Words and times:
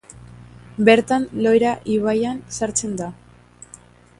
Bertan 0.87 1.27
Loira 1.47 1.73
ibaian 1.97 2.41
sartzen 2.59 2.97
da. 3.03 3.11